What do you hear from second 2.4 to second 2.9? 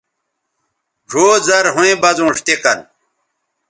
تے کن